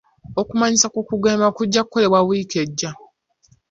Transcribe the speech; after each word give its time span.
Okumanyisa 0.41 0.87
ku 0.93 1.01
kugema 1.09 1.47
kujja 1.57 1.81
kukolebwa 1.83 2.19
wiiki 2.27 2.57
ejja. 2.63 2.91